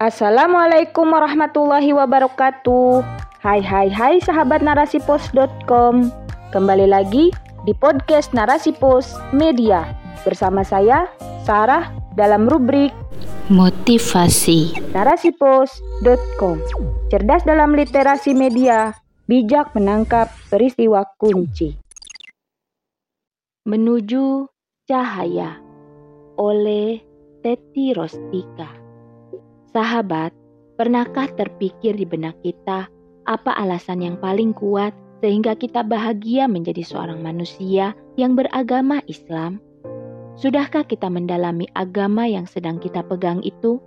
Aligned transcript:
Assalamualaikum 0.00 1.12
warahmatullahi 1.12 1.92
wabarakatuh. 1.92 3.04
Hai 3.44 3.60
hai 3.60 3.92
hai 3.92 4.16
sahabat 4.24 4.64
narasipos.com. 4.64 6.08
Kembali 6.56 6.88
lagi 6.88 7.28
di 7.68 7.76
podcast 7.76 8.32
Narasi 8.32 8.72
Pos 8.72 9.12
Media 9.36 9.84
bersama 10.24 10.64
saya 10.64 11.04
Sarah 11.44 11.92
dalam 12.16 12.48
rubrik 12.48 12.96
Motivasi 13.52 14.72
narasipos.com. 14.96 16.56
Cerdas 17.12 17.44
dalam 17.44 17.76
literasi 17.76 18.32
media, 18.32 18.96
bijak 19.28 19.76
menangkap 19.76 20.32
peristiwa 20.48 21.04
kunci. 21.20 21.76
Menuju 23.68 24.48
Cahaya 24.88 25.60
oleh 26.40 27.04
Teti 27.44 27.92
Rostika. 27.92 28.79
Sahabat, 29.70 30.34
pernahkah 30.74 31.30
terpikir 31.38 31.94
di 31.94 32.02
benak 32.02 32.34
kita 32.42 32.90
apa 33.30 33.54
alasan 33.54 34.02
yang 34.02 34.18
paling 34.18 34.50
kuat 34.50 34.90
sehingga 35.22 35.54
kita 35.54 35.86
bahagia 35.86 36.50
menjadi 36.50 36.82
seorang 36.82 37.22
manusia 37.22 37.94
yang 38.18 38.34
beragama 38.34 38.98
Islam? 39.06 39.62
Sudahkah 40.34 40.82
kita 40.82 41.06
mendalami 41.06 41.70
agama 41.78 42.26
yang 42.26 42.50
sedang 42.50 42.82
kita 42.82 43.06
pegang 43.06 43.46
itu? 43.46 43.78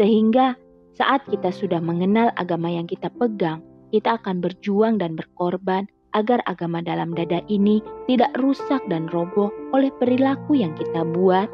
Sehingga 0.00 0.56
saat 0.96 1.20
kita 1.28 1.52
sudah 1.52 1.84
mengenal 1.84 2.32
agama 2.40 2.72
yang 2.72 2.88
kita 2.88 3.12
pegang, 3.12 3.60
kita 3.92 4.16
akan 4.16 4.40
berjuang 4.40 4.96
dan 4.96 5.12
berkorban 5.12 5.84
agar 6.16 6.40
agama 6.48 6.80
dalam 6.80 7.12
dada 7.12 7.44
ini 7.52 7.84
tidak 8.08 8.32
rusak 8.40 8.80
dan 8.88 9.04
roboh 9.12 9.52
oleh 9.76 9.92
perilaku 10.00 10.56
yang 10.56 10.72
kita 10.72 11.04
buat. 11.04 11.52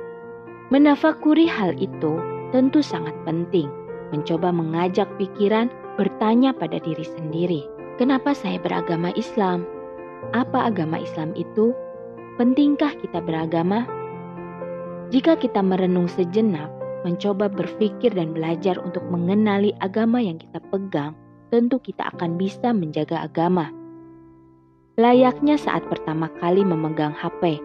Menafakuri 0.71 1.51
hal 1.51 1.75
itu 1.83 2.34
tentu 2.55 2.79
sangat 2.79 3.13
penting. 3.27 3.67
Mencoba 4.15 4.55
mengajak 4.55 5.11
pikiran 5.19 5.67
bertanya 5.99 6.55
pada 6.55 6.79
diri 6.79 7.03
sendiri, 7.03 7.67
kenapa 7.99 8.31
saya 8.31 8.63
beragama 8.63 9.11
Islam? 9.19 9.67
Apa 10.31 10.71
agama 10.71 11.03
Islam 11.03 11.35
itu? 11.35 11.75
Pentingkah 12.39 12.95
kita 13.03 13.19
beragama? 13.19 13.83
Jika 15.11 15.35
kita 15.35 15.67
merenung 15.67 16.07
sejenak, 16.07 16.71
mencoba 17.03 17.51
berpikir 17.51 18.15
dan 18.15 18.33
belajar 18.33 18.79
untuk 18.79 19.03
mengenali 19.11 19.75
agama 19.83 20.23
yang 20.23 20.39
kita 20.39 20.63
pegang, 20.71 21.13
tentu 21.51 21.83
kita 21.83 22.07
akan 22.15 22.39
bisa 22.39 22.71
menjaga 22.71 23.27
agama. 23.27 23.75
Layaknya 24.95 25.59
saat 25.59 25.83
pertama 25.91 26.31
kali 26.39 26.63
memegang 26.63 27.15
HP, 27.19 27.59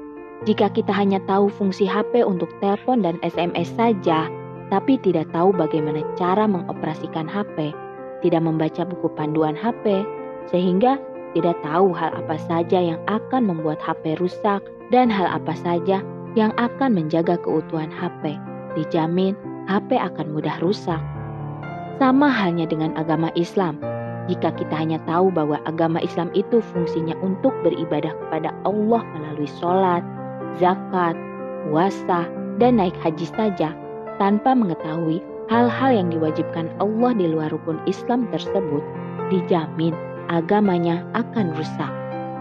jika 0.49 0.71
kita 0.73 0.89
hanya 0.93 1.21
tahu 1.29 1.49
fungsi 1.49 1.85
HP 1.85 2.25
untuk 2.25 2.49
telepon 2.57 3.05
dan 3.05 3.21
SMS 3.21 3.69
saja, 3.77 4.29
tapi 4.69 5.01
tidak 5.01 5.29
tahu 5.33 5.49
bagaimana 5.53 6.05
cara 6.15 6.45
mengoperasikan 6.45 7.25
HP, 7.25 7.73
tidak 8.21 8.41
membaca 8.45 8.85
buku 8.85 9.09
panduan 9.17 9.57
HP, 9.57 10.05
sehingga 10.49 11.01
tidak 11.37 11.57
tahu 11.61 11.93
hal 11.93 12.09
apa 12.13 12.37
saja 12.49 12.81
yang 12.81 13.01
akan 13.05 13.49
membuat 13.49 13.77
HP 13.81 14.17
rusak 14.17 14.65
dan 14.89 15.09
hal 15.13 15.29
apa 15.29 15.53
saja 15.53 16.01
yang 16.33 16.53
akan 16.57 16.93
menjaga 16.93 17.37
keutuhan 17.41 17.89
HP. 17.89 18.37
Dijamin 18.77 19.33
HP 19.69 19.97
akan 19.97 20.33
mudah 20.33 20.57
rusak. 20.61 21.01
Sama 21.97 22.29
halnya 22.29 22.65
dengan 22.65 22.95
agama 22.97 23.29
Islam. 23.37 23.77
Jika 24.29 24.53
kita 24.53 24.77
hanya 24.77 25.01
tahu 25.09 25.33
bahwa 25.33 25.57
agama 25.65 25.97
Islam 26.05 26.29
itu 26.37 26.61
fungsinya 26.61 27.17
untuk 27.25 27.49
beribadah 27.65 28.13
kepada 28.13 28.53
Allah 28.61 29.01
melalui 29.17 29.49
sholat, 29.57 30.05
zakat, 30.61 31.17
puasa, 31.65 32.29
dan 32.61 32.77
naik 32.77 32.93
haji 33.01 33.25
saja, 33.25 33.73
tanpa 34.19 34.51
mengetahui 34.53 35.23
hal-hal 35.49 35.91
yang 35.95 36.13
diwajibkan 36.13 36.69
Allah 36.77 37.11
di 37.15 37.25
luar 37.31 37.49
rukun 37.49 37.81
Islam 37.89 38.29
tersebut, 38.29 38.83
dijamin 39.33 39.95
agamanya 40.29 41.01
akan 41.17 41.55
rusak. 41.57 41.89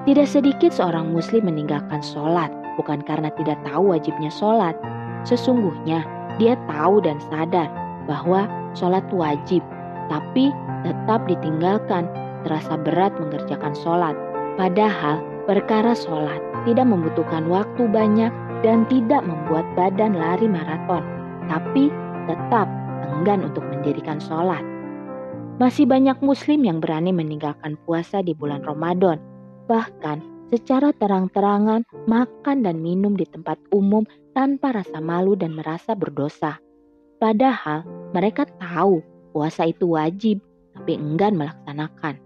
Tidak 0.05 0.29
sedikit 0.29 0.75
seorang 0.75 1.15
muslim 1.15 1.49
meninggalkan 1.49 2.05
sholat, 2.05 2.53
bukan 2.77 3.01
karena 3.07 3.33
tidak 3.41 3.57
tahu 3.65 3.97
wajibnya 3.97 4.29
sholat. 4.29 4.77
Sesungguhnya 5.25 6.05
dia 6.37 6.55
tahu 6.69 7.01
dan 7.01 7.19
sadar 7.33 7.71
bahwa 8.05 8.45
sholat 8.77 9.05
wajib, 9.15 9.65
tapi 10.13 10.53
tetap 10.85 11.25
ditinggalkan, 11.27 12.07
terasa 12.47 12.77
berat 12.79 13.15
mengerjakan 13.19 13.75
sholat. 13.79 14.15
Padahal 14.59 15.21
perkara 15.47 15.95
sholat 15.95 16.41
tidak 16.67 16.87
membutuhkan 16.87 17.47
waktu 17.47 17.87
banyak 17.89 18.33
dan 18.67 18.83
tidak 18.91 19.23
membuat 19.23 19.65
badan 19.79 20.19
lari 20.19 20.51
maraton 20.51 21.18
tapi 21.49 21.91
tetap 22.29 22.69
enggan 23.19 23.49
untuk 23.49 23.65
mendirikan 23.67 24.21
sholat. 24.21 24.63
Masih 25.59 25.91
banyak 25.91 26.23
muslim 26.23 26.63
yang 26.63 26.79
berani 26.79 27.11
meninggalkan 27.11 27.75
puasa 27.83 28.23
di 28.23 28.31
bulan 28.37 28.63
Ramadan, 28.63 29.19
bahkan 29.67 30.23
secara 30.55 30.95
terang-terangan 30.95 31.83
makan 32.07 32.63
dan 32.63 32.79
minum 32.79 33.19
di 33.19 33.27
tempat 33.27 33.59
umum 33.75 34.07
tanpa 34.39 34.71
rasa 34.71 35.03
malu 35.03 35.35
dan 35.35 35.59
merasa 35.59 35.99
berdosa. 35.99 36.63
Padahal 37.19 37.83
mereka 38.15 38.47
tahu 38.63 39.03
puasa 39.35 39.67
itu 39.67 39.99
wajib, 39.99 40.39
tapi 40.79 40.95
enggan 40.95 41.35
melaksanakan. 41.35 42.23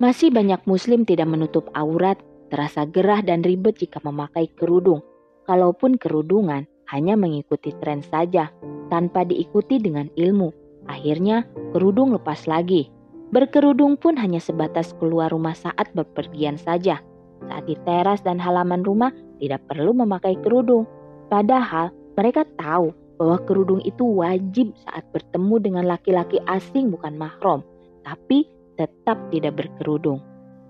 Masih 0.00 0.32
banyak 0.32 0.64
muslim 0.64 1.04
tidak 1.04 1.28
menutup 1.28 1.68
aurat, 1.76 2.16
terasa 2.48 2.88
gerah 2.88 3.20
dan 3.20 3.44
ribet 3.44 3.76
jika 3.76 4.00
memakai 4.00 4.48
kerudung. 4.56 5.04
Kalaupun 5.44 6.00
kerudungan, 6.00 6.64
hanya 6.90 7.14
mengikuti 7.14 7.70
tren 7.78 8.02
saja, 8.02 8.50
tanpa 8.90 9.22
diikuti 9.22 9.78
dengan 9.78 10.10
ilmu. 10.18 10.50
Akhirnya, 10.90 11.46
kerudung 11.70 12.10
lepas 12.10 12.50
lagi. 12.50 12.90
Berkerudung 13.30 13.94
pun 13.94 14.18
hanya 14.18 14.42
sebatas 14.42 14.90
keluar 14.98 15.30
rumah 15.30 15.54
saat 15.54 15.86
berpergian 15.94 16.58
saja. 16.58 16.98
Saat 17.46 17.70
di 17.70 17.78
teras 17.86 18.20
dan 18.26 18.42
halaman 18.42 18.82
rumah, 18.82 19.14
tidak 19.38 19.62
perlu 19.70 19.94
memakai 19.94 20.34
kerudung. 20.42 20.84
Padahal, 21.30 21.94
mereka 22.18 22.42
tahu 22.58 22.90
bahwa 23.16 23.38
kerudung 23.46 23.78
itu 23.86 24.02
wajib 24.02 24.74
saat 24.82 25.06
bertemu 25.14 25.56
dengan 25.62 25.84
laki-laki 25.86 26.42
asing 26.50 26.90
bukan 26.90 27.14
mahram, 27.14 27.60
tapi 28.02 28.48
tetap 28.80 29.20
tidak 29.30 29.60
berkerudung. 29.60 30.18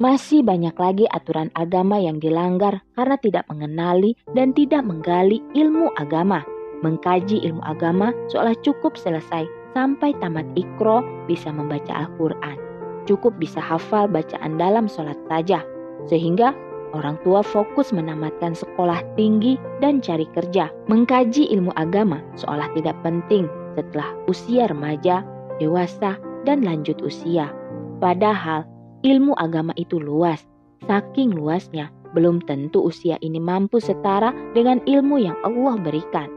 Masih 0.00 0.41
banyak 0.41 0.72
lagi 0.81 1.05
aturan 1.12 1.53
agama 1.53 2.00
yang 2.00 2.16
dilanggar 2.25 2.81
karena 2.97 3.21
tidak 3.21 3.44
mengenali 3.53 4.16
dan 4.33 4.56
tidak 4.56 4.81
menggali 4.81 5.44
ilmu 5.53 5.93
agama. 6.00 6.41
Mengkaji 6.81 7.44
ilmu 7.44 7.61
agama 7.61 8.09
seolah 8.33 8.56
cukup 8.65 8.97
selesai 8.97 9.44
sampai 9.77 10.16
tamat 10.25 10.49
ikro 10.56 11.05
bisa 11.28 11.53
membaca 11.53 11.93
Al-Quran. 11.93 12.56
Cukup 13.05 13.37
bisa 13.37 13.60
hafal 13.60 14.09
bacaan 14.09 14.56
dalam 14.56 14.89
sholat 14.89 15.21
saja. 15.28 15.60
Sehingga 16.09 16.56
orang 16.97 17.21
tua 17.21 17.44
fokus 17.44 17.93
menamatkan 17.93 18.56
sekolah 18.56 19.05
tinggi 19.21 19.60
dan 19.84 20.00
cari 20.00 20.25
kerja. 20.33 20.72
Mengkaji 20.89 21.53
ilmu 21.53 21.77
agama 21.77 22.25
seolah 22.41 22.72
tidak 22.72 22.97
penting 23.05 23.53
setelah 23.77 24.16
usia 24.33 24.65
remaja, 24.65 25.21
dewasa, 25.60 26.16
dan 26.49 26.65
lanjut 26.65 26.97
usia. 27.05 27.53
Padahal 28.00 28.65
Ilmu 29.00 29.33
agama 29.41 29.72
itu 29.81 29.97
luas, 29.97 30.44
saking 30.84 31.33
luasnya 31.33 31.88
belum 32.12 32.44
tentu 32.44 32.84
usia 32.84 33.16
ini 33.25 33.41
mampu 33.41 33.81
setara 33.81 34.28
dengan 34.53 34.77
ilmu 34.84 35.16
yang 35.16 35.37
Allah 35.41 35.81
berikan. 35.81 36.28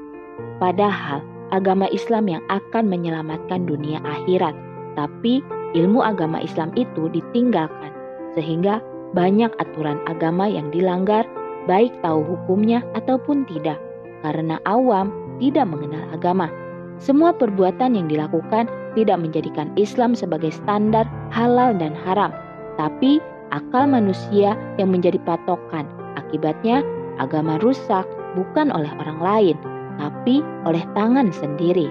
Padahal 0.64 1.20
agama 1.52 1.92
Islam 1.92 2.32
yang 2.32 2.44
akan 2.48 2.88
menyelamatkan 2.88 3.68
dunia 3.68 4.00
akhirat, 4.08 4.56
tapi 4.96 5.44
ilmu 5.76 6.08
agama 6.08 6.40
Islam 6.40 6.72
itu 6.80 7.12
ditinggalkan, 7.12 7.92
sehingga 8.32 8.80
banyak 9.12 9.52
aturan 9.60 10.00
agama 10.08 10.48
yang 10.48 10.72
dilanggar, 10.72 11.28
baik 11.68 11.92
tahu 12.00 12.24
hukumnya 12.24 12.80
ataupun 12.96 13.44
tidak, 13.44 13.76
karena 14.24 14.56
awam 14.64 15.12
tidak 15.44 15.68
mengenal 15.68 16.08
agama. 16.16 16.48
Semua 16.96 17.36
perbuatan 17.36 18.00
yang 18.00 18.08
dilakukan 18.08 18.72
tidak 18.96 19.20
menjadikan 19.20 19.68
Islam 19.76 20.16
sebagai 20.16 20.54
standar 20.54 21.10
halal 21.34 21.76
dan 21.76 21.92
haram, 21.92 22.32
tapi 22.76 23.22
akal 23.54 23.86
manusia 23.86 24.58
yang 24.82 24.90
menjadi 24.90 25.22
patokan. 25.24 25.86
Akibatnya, 26.18 26.82
agama 27.22 27.62
rusak 27.62 28.06
bukan 28.34 28.74
oleh 28.74 28.90
orang 28.98 29.20
lain, 29.22 29.58
tapi 30.02 30.42
oleh 30.66 30.82
tangan 30.98 31.30
sendiri. 31.30 31.90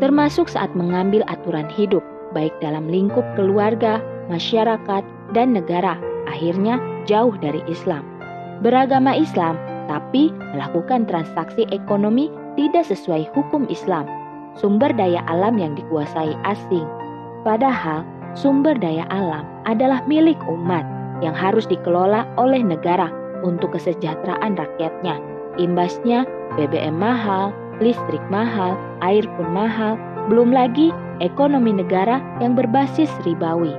Termasuk 0.00 0.48
saat 0.48 0.72
mengambil 0.72 1.22
aturan 1.28 1.68
hidup, 1.68 2.02
baik 2.32 2.52
dalam 2.64 2.88
lingkup 2.88 3.22
keluarga, 3.36 4.00
masyarakat, 4.32 5.04
dan 5.36 5.52
negara, 5.52 6.00
akhirnya 6.26 6.80
jauh 7.04 7.36
dari 7.38 7.60
Islam. 7.68 8.02
Beragama 8.64 9.12
Islam, 9.14 9.58
tapi 9.86 10.32
melakukan 10.54 11.04
transaksi 11.04 11.68
ekonomi 11.74 12.32
tidak 12.56 12.88
sesuai 12.88 13.28
hukum 13.36 13.68
Islam. 13.68 14.08
Sumber 14.56 14.92
daya 14.92 15.24
alam 15.28 15.56
yang 15.56 15.72
dikuasai 15.76 16.36
asing. 16.44 16.84
Padahal 17.42 18.04
sumber 18.38 18.76
daya 18.78 19.06
alam 19.12 19.44
adalah 19.68 20.04
milik 20.08 20.38
umat 20.48 20.84
yang 21.20 21.36
harus 21.36 21.64
dikelola 21.68 22.26
oleh 22.36 22.60
negara 22.60 23.12
untuk 23.46 23.74
kesejahteraan 23.76 24.58
rakyatnya. 24.58 25.18
Imbasnya 25.60 26.24
BBM 26.56 26.96
mahal, 26.96 27.52
listrik 27.78 28.22
mahal, 28.32 28.74
air 29.04 29.26
pun 29.36 29.48
mahal, 29.52 30.00
Belum 30.30 30.54
lagi 30.54 30.94
ekonomi 31.18 31.74
negara 31.74 32.22
yang 32.38 32.54
berbasis 32.54 33.10
ribawi. 33.26 33.74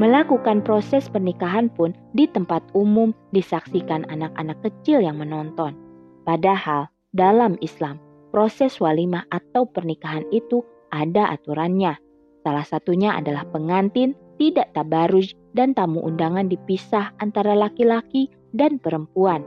Melakukan 0.00 0.64
proses 0.64 1.12
pernikahan 1.12 1.68
pun 1.68 1.92
di 2.16 2.24
tempat 2.24 2.64
umum 2.72 3.12
disaksikan 3.36 4.08
anak-anak 4.08 4.56
kecil 4.64 5.04
yang 5.04 5.20
menonton. 5.20 5.76
Padahal 6.24 6.88
dalam 7.12 7.60
Islam, 7.60 8.00
proses 8.32 8.80
walimah 8.80 9.28
atau 9.28 9.68
pernikahan 9.68 10.24
itu 10.32 10.64
ada 10.88 11.36
aturannya. 11.36 12.00
Salah 12.42 12.66
satunya 12.66 13.14
adalah 13.14 13.46
pengantin 13.48 14.18
tidak 14.36 14.74
tabaruj 14.74 15.38
dan 15.54 15.72
tamu 15.72 16.02
undangan 16.02 16.50
dipisah 16.50 17.14
antara 17.22 17.54
laki-laki 17.54 18.26
dan 18.50 18.82
perempuan. 18.82 19.46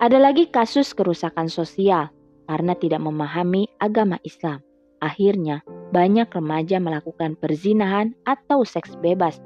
Ada 0.00 0.16
lagi 0.16 0.48
kasus 0.48 0.96
kerusakan 0.96 1.52
sosial 1.52 2.08
karena 2.48 2.72
tidak 2.72 3.04
memahami 3.04 3.68
agama 3.76 4.16
Islam. 4.24 4.64
Akhirnya, 5.04 5.60
banyak 5.92 6.28
remaja 6.32 6.80
melakukan 6.80 7.36
perzinahan 7.36 8.16
atau 8.24 8.64
seks 8.64 8.96
bebas, 9.04 9.40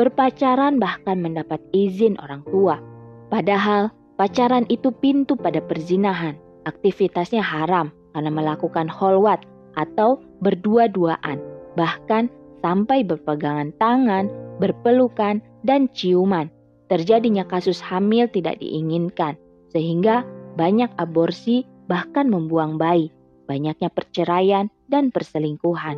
berpacaran 0.00 0.80
bahkan 0.80 1.20
mendapat 1.20 1.60
izin 1.76 2.16
orang 2.24 2.40
tua. 2.48 2.80
Padahal, 3.28 3.92
pacaran 4.16 4.64
itu 4.72 4.88
pintu 4.96 5.36
pada 5.36 5.60
perzinahan. 5.60 6.40
Aktivitasnya 6.64 7.40
haram 7.40 7.92
karena 8.12 8.32
melakukan 8.32 8.88
holwat 8.88 9.44
atau 9.76 10.20
berdua-duaan, 10.40 11.40
bahkan 11.78 12.26
sampai 12.58 13.06
berpegangan 13.06 13.70
tangan, 13.78 14.26
berpelukan, 14.58 15.38
dan 15.62 15.86
ciuman. 15.94 16.50
Terjadinya 16.90 17.46
kasus 17.46 17.78
hamil 17.78 18.26
tidak 18.26 18.58
diinginkan, 18.58 19.38
sehingga 19.70 20.26
banyak 20.58 20.90
aborsi 20.98 21.62
bahkan 21.86 22.26
membuang 22.26 22.80
bayi, 22.80 23.14
banyaknya 23.46 23.92
perceraian 23.94 24.66
dan 24.90 25.14
perselingkuhan. 25.14 25.96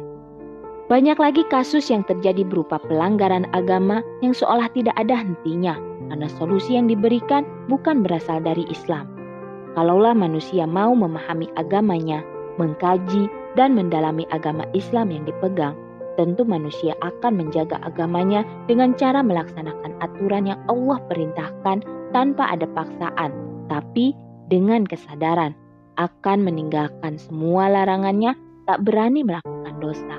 Banyak 0.91 1.23
lagi 1.23 1.47
kasus 1.47 1.87
yang 1.87 2.03
terjadi 2.03 2.43
berupa 2.43 2.83
pelanggaran 2.83 3.47
agama 3.55 4.03
yang 4.27 4.35
seolah 4.35 4.67
tidak 4.75 4.99
ada 4.99 5.15
hentinya, 5.15 5.79
karena 6.11 6.27
solusi 6.35 6.75
yang 6.75 6.91
diberikan 6.91 7.47
bukan 7.71 8.03
berasal 8.03 8.43
dari 8.43 8.67
Islam. 8.67 9.07
Kalaulah 9.79 10.19
manusia 10.19 10.67
mau 10.67 10.91
memahami 10.91 11.47
agamanya, 11.55 12.27
mengkaji, 12.59 13.31
dan 13.59 13.75
mendalami 13.75 14.27
agama 14.31 14.67
Islam 14.77 15.11
yang 15.11 15.25
dipegang, 15.27 15.75
tentu 16.21 16.45
manusia 16.45 16.93
akan 17.01 17.41
menjaga 17.41 17.81
agamanya 17.83 18.45
dengan 18.69 18.93
cara 18.95 19.25
melaksanakan 19.25 19.97
aturan 20.05 20.51
yang 20.51 20.61
Allah 20.69 20.99
perintahkan 21.09 21.83
tanpa 22.13 22.45
ada 22.51 22.67
paksaan, 22.71 23.31
tapi 23.71 24.13
dengan 24.51 24.85
kesadaran 24.87 25.55
akan 25.99 26.43
meninggalkan 26.43 27.21
semua 27.21 27.71
larangannya, 27.71 28.35
tak 28.67 28.83
berani 28.87 29.23
melakukan 29.23 29.75
dosa. 29.83 30.17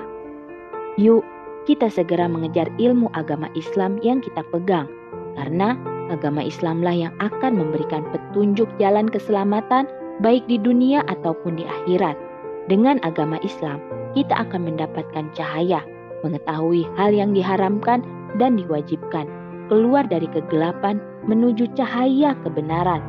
Yuk, 1.00 1.24
kita 1.64 1.88
segera 1.88 2.26
mengejar 2.26 2.68
ilmu 2.76 3.08
agama 3.14 3.48
Islam 3.54 3.96
yang 4.02 4.20
kita 4.20 4.42
pegang, 4.50 4.90
karena 5.38 5.78
agama 6.12 6.44
Islamlah 6.44 6.92
yang 6.92 7.14
akan 7.22 7.56
memberikan 7.56 8.04
petunjuk 8.12 8.68
jalan 8.76 9.08
keselamatan 9.08 9.88
baik 10.20 10.44
di 10.50 10.60
dunia 10.60 11.00
ataupun 11.08 11.56
di 11.56 11.64
akhirat. 11.64 12.31
Dengan 12.70 13.02
agama 13.02 13.42
Islam, 13.42 13.82
kita 14.14 14.46
akan 14.46 14.70
mendapatkan 14.70 15.26
cahaya, 15.34 15.82
mengetahui 16.22 16.86
hal 16.94 17.10
yang 17.10 17.34
diharamkan 17.34 18.06
dan 18.38 18.54
diwajibkan, 18.54 19.26
keluar 19.66 20.06
dari 20.06 20.30
kegelapan 20.30 21.02
menuju 21.26 21.66
cahaya 21.74 22.38
kebenaran. 22.46 23.02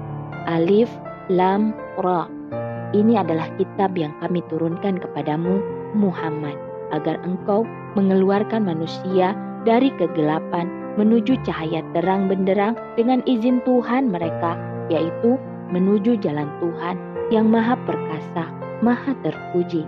Alif, 0.50 0.90
Lam, 1.30 1.72
Ra. 2.02 2.26
Ini 2.94 3.22
adalah 3.22 3.50
kitab 3.58 3.98
yang 3.98 4.14
kami 4.22 4.46
turunkan 4.50 5.02
kepadamu, 5.02 5.62
Muhammad 5.94 6.58
agar 6.94 7.18
engkau 7.26 7.66
mengeluarkan 7.98 8.66
manusia 8.66 9.34
dari 9.66 9.90
kegelapan 9.98 10.70
menuju 10.98 11.42
cahaya 11.42 11.82
terang 11.98 12.30
benderang 12.30 12.78
dengan 12.94 13.26
izin 13.26 13.62
Tuhan 13.66 14.14
mereka, 14.14 14.54
yaitu 14.94 15.42
menuju 15.74 16.22
jalan 16.22 16.46
Tuhan 16.62 16.96
yang 17.34 17.50
maha 17.50 17.74
perkasa, 17.90 18.46
maha 18.84 19.16
terpuji. 19.24 19.88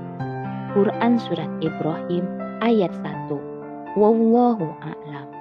Quran 0.72 1.20
Surat 1.20 1.52
Ibrahim 1.60 2.24
ayat 2.64 2.92
1 3.04 3.32
Wallahu 4.00 4.76
a'lam 4.84 5.35